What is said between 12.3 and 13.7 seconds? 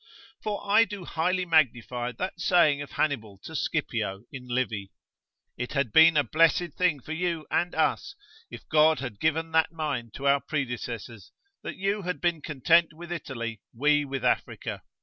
content with Italy,